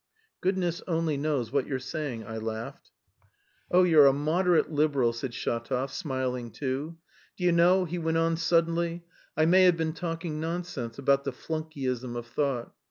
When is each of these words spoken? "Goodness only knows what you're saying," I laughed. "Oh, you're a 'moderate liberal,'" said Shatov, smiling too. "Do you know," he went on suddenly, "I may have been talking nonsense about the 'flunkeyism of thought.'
"Goodness 0.41 0.81
only 0.87 1.15
knows 1.15 1.51
what 1.51 1.67
you're 1.67 1.77
saying," 1.77 2.25
I 2.25 2.37
laughed. 2.37 2.89
"Oh, 3.69 3.83
you're 3.83 4.07
a 4.07 4.13
'moderate 4.13 4.71
liberal,'" 4.71 5.13
said 5.13 5.31
Shatov, 5.31 5.91
smiling 5.91 6.49
too. 6.49 6.97
"Do 7.37 7.43
you 7.43 7.51
know," 7.51 7.85
he 7.85 7.99
went 7.99 8.17
on 8.17 8.35
suddenly, 8.35 9.05
"I 9.37 9.45
may 9.45 9.65
have 9.65 9.77
been 9.77 9.93
talking 9.93 10.39
nonsense 10.39 10.97
about 10.97 11.23
the 11.23 11.31
'flunkeyism 11.31 12.15
of 12.15 12.25
thought.' 12.25 12.73